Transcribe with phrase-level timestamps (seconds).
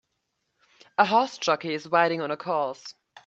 [0.97, 2.95] A horse jockey is riding on a course.